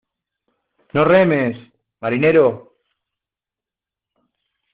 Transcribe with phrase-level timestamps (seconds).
[0.95, 1.59] No remes,
[2.07, 2.47] marinero.